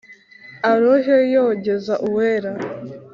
[0.71, 2.51] arohe yogeze uwera